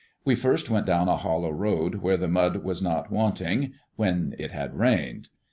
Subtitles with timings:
[0.25, 4.51] We first went down a hollow road where the mud was not wanting when it
[4.51, 5.29] had rained.